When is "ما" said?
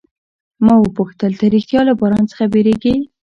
0.65-0.73